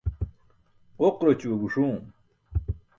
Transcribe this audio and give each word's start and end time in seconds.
Ġoquraćue 1.01 1.55
guṣuum. 1.61 2.01